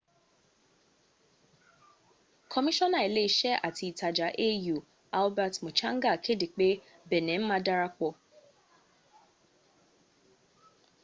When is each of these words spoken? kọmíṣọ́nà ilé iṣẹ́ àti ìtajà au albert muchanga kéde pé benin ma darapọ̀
kọmíṣọ́nà 2.51 2.99
ilé 3.07 3.21
iṣẹ́ 3.29 3.59
àti 3.67 3.83
ìtajà 3.91 4.27
au 4.47 4.77
albert 5.19 5.55
muchanga 5.63 6.11
kéde 6.23 6.47
pé 6.57 6.67
benin 7.09 7.41
ma 7.49 7.57
darapọ̀ 7.65 8.11